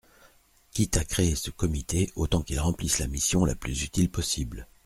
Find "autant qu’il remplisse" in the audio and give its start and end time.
2.15-2.97